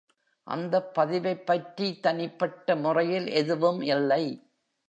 [0.47, 4.23] அந்த பதிவைப் பற்றி தனிப்பட்ட முறையில் எதுவும் இல்லை.